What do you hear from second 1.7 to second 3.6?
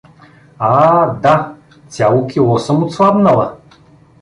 цяло кило съм отслабнала.